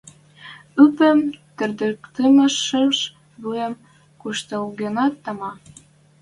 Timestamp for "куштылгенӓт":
4.21-5.13